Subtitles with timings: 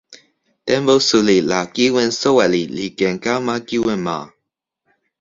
[0.65, 4.17] tenpo suli la kiwen soweli li ken kama kiwen ma.